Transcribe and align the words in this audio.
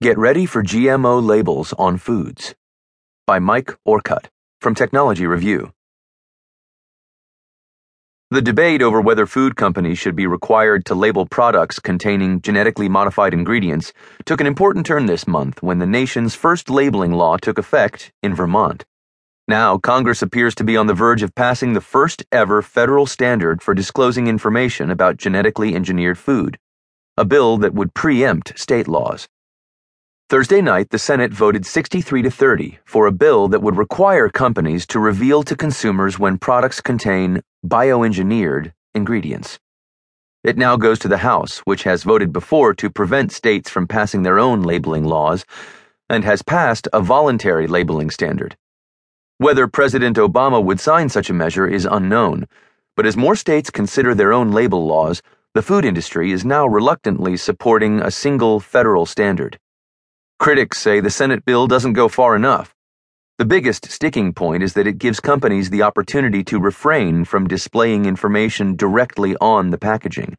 Get 0.00 0.16
ready 0.16 0.46
for 0.46 0.62
GMO 0.62 1.20
labels 1.20 1.72
on 1.72 1.98
foods. 1.98 2.54
By 3.26 3.40
Mike 3.40 3.76
Orcutt 3.84 4.28
from 4.60 4.76
Technology 4.76 5.26
Review. 5.26 5.72
The 8.30 8.40
debate 8.40 8.80
over 8.80 9.00
whether 9.00 9.26
food 9.26 9.56
companies 9.56 9.98
should 9.98 10.14
be 10.14 10.28
required 10.28 10.84
to 10.84 10.94
label 10.94 11.26
products 11.26 11.80
containing 11.80 12.40
genetically 12.42 12.88
modified 12.88 13.34
ingredients 13.34 13.92
took 14.24 14.40
an 14.40 14.46
important 14.46 14.86
turn 14.86 15.06
this 15.06 15.26
month 15.26 15.64
when 15.64 15.80
the 15.80 15.86
nation's 15.86 16.36
first 16.36 16.70
labeling 16.70 17.10
law 17.10 17.36
took 17.36 17.58
effect 17.58 18.12
in 18.22 18.36
Vermont. 18.36 18.84
Now, 19.48 19.78
Congress 19.78 20.22
appears 20.22 20.54
to 20.54 20.64
be 20.64 20.76
on 20.76 20.86
the 20.86 20.94
verge 20.94 21.24
of 21.24 21.34
passing 21.34 21.72
the 21.72 21.80
first 21.80 22.24
ever 22.30 22.62
federal 22.62 23.06
standard 23.06 23.62
for 23.62 23.74
disclosing 23.74 24.28
information 24.28 24.92
about 24.92 25.16
genetically 25.16 25.74
engineered 25.74 26.18
food, 26.18 26.56
a 27.16 27.24
bill 27.24 27.58
that 27.58 27.74
would 27.74 27.94
preempt 27.94 28.56
state 28.56 28.86
laws. 28.86 29.26
Thursday 30.30 30.60
night, 30.60 30.90
the 30.90 30.98
Senate 30.98 31.32
voted 31.32 31.64
63 31.64 32.20
to 32.20 32.30
30 32.30 32.80
for 32.84 33.06
a 33.06 33.12
bill 33.12 33.48
that 33.48 33.62
would 33.62 33.78
require 33.78 34.28
companies 34.28 34.86
to 34.88 34.98
reveal 34.98 35.42
to 35.42 35.56
consumers 35.56 36.18
when 36.18 36.36
products 36.36 36.82
contain 36.82 37.40
bioengineered 37.66 38.74
ingredients. 38.94 39.58
It 40.44 40.58
now 40.58 40.76
goes 40.76 40.98
to 40.98 41.08
the 41.08 41.24
House, 41.24 41.60
which 41.60 41.84
has 41.84 42.02
voted 42.02 42.30
before 42.30 42.74
to 42.74 42.90
prevent 42.90 43.32
states 43.32 43.70
from 43.70 43.86
passing 43.86 44.22
their 44.22 44.38
own 44.38 44.60
labeling 44.60 45.04
laws 45.04 45.46
and 46.10 46.24
has 46.24 46.42
passed 46.42 46.88
a 46.92 47.00
voluntary 47.00 47.66
labeling 47.66 48.10
standard. 48.10 48.54
Whether 49.38 49.66
President 49.66 50.18
Obama 50.18 50.62
would 50.62 50.78
sign 50.78 51.08
such 51.08 51.30
a 51.30 51.34
measure 51.42 51.66
is 51.66 51.88
unknown, 51.90 52.46
but 52.96 53.06
as 53.06 53.16
more 53.16 53.34
states 53.34 53.70
consider 53.70 54.14
their 54.14 54.34
own 54.34 54.50
label 54.50 54.86
laws, 54.86 55.22
the 55.54 55.62
food 55.62 55.86
industry 55.86 56.32
is 56.32 56.44
now 56.44 56.66
reluctantly 56.66 57.38
supporting 57.38 58.02
a 58.02 58.10
single 58.10 58.60
federal 58.60 59.06
standard. 59.06 59.58
Critics 60.38 60.78
say 60.78 61.00
the 61.00 61.10
Senate 61.10 61.44
bill 61.44 61.66
doesn't 61.66 61.94
go 61.94 62.06
far 62.06 62.36
enough. 62.36 62.72
The 63.38 63.44
biggest 63.44 63.90
sticking 63.90 64.32
point 64.32 64.62
is 64.62 64.74
that 64.74 64.86
it 64.86 64.98
gives 64.98 65.18
companies 65.18 65.68
the 65.68 65.82
opportunity 65.82 66.44
to 66.44 66.60
refrain 66.60 67.24
from 67.24 67.48
displaying 67.48 68.04
information 68.04 68.76
directly 68.76 69.34
on 69.40 69.70
the 69.70 69.78
packaging, 69.78 70.38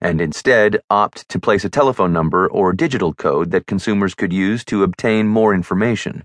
and 0.00 0.20
instead 0.20 0.80
opt 0.88 1.28
to 1.30 1.40
place 1.40 1.64
a 1.64 1.68
telephone 1.68 2.12
number 2.12 2.48
or 2.48 2.72
digital 2.72 3.12
code 3.12 3.50
that 3.50 3.66
consumers 3.66 4.14
could 4.14 4.32
use 4.32 4.64
to 4.66 4.84
obtain 4.84 5.26
more 5.26 5.52
information. 5.52 6.24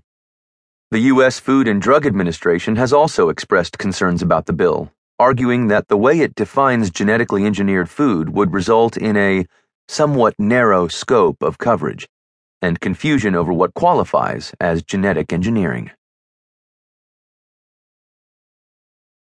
The 0.92 1.10
U.S. 1.10 1.40
Food 1.40 1.66
and 1.66 1.82
Drug 1.82 2.06
Administration 2.06 2.76
has 2.76 2.92
also 2.92 3.28
expressed 3.28 3.76
concerns 3.76 4.22
about 4.22 4.46
the 4.46 4.52
bill, 4.52 4.92
arguing 5.18 5.66
that 5.66 5.88
the 5.88 5.96
way 5.96 6.20
it 6.20 6.36
defines 6.36 6.90
genetically 6.90 7.44
engineered 7.44 7.90
food 7.90 8.28
would 8.28 8.54
result 8.54 8.96
in 8.96 9.16
a 9.16 9.46
somewhat 9.88 10.34
narrow 10.38 10.86
scope 10.86 11.42
of 11.42 11.58
coverage 11.58 12.06
and 12.62 12.80
confusion 12.80 13.34
over 13.34 13.52
what 13.52 13.74
qualifies 13.74 14.52
as 14.60 14.82
genetic 14.82 15.32
engineering. 15.32 15.90